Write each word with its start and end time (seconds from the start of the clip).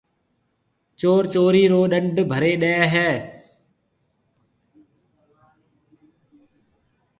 چور 0.99 1.21
چورِي 1.33 1.63
رو 1.71 1.81
ڏنڊ 1.91 2.15
ڀريَ 2.31 2.53
ڏي 2.61 2.73
هيَ۔ 2.93 3.09